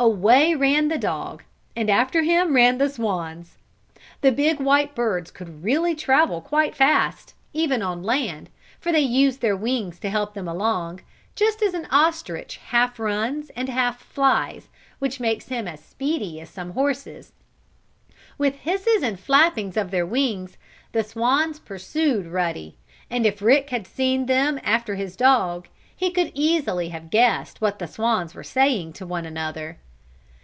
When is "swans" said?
2.88-3.58, 21.04-21.60, 27.86-28.34